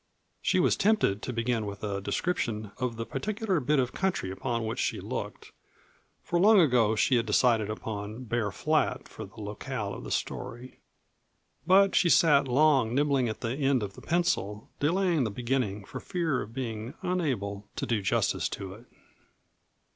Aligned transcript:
She 0.41 0.59
was 0.59 0.75
tempted 0.75 1.21
to 1.21 1.31
begin 1.31 1.67
with 1.67 1.83
a 1.83 2.01
description 2.01 2.71
of 2.79 2.95
the 2.95 3.05
particular 3.05 3.59
bit 3.59 3.77
of 3.77 3.93
country 3.93 4.31
upon 4.31 4.65
which 4.65 4.79
she 4.79 4.99
looked, 4.99 5.51
for 6.23 6.39
long 6.39 6.59
ago 6.59 6.95
she 6.95 7.17
had 7.17 7.27
decided 7.27 7.69
upon 7.69 8.23
Bear 8.23 8.49
Flat 8.51 9.07
for 9.07 9.25
the 9.25 9.39
locale 9.39 9.93
of 9.93 10.03
the 10.03 10.09
story. 10.09 10.79
But 11.67 11.93
she 11.93 12.09
sat 12.09 12.47
long 12.47 12.95
nibbling 12.95 13.29
at 13.29 13.41
the 13.41 13.51
end 13.53 13.83
of 13.83 13.93
the 13.93 14.01
pencil, 14.01 14.71
delaying 14.79 15.23
the 15.23 15.29
beginning 15.29 15.85
for 15.85 15.99
fear 15.99 16.41
of 16.41 16.51
being 16.51 16.95
unable 17.03 17.67
to 17.75 17.85
do 17.85 18.01
justice 18.01 18.49
to 18.49 18.73
it. 18.73 18.85